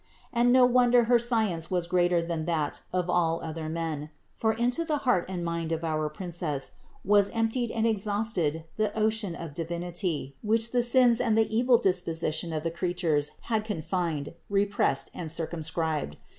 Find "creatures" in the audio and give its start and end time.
12.71-13.29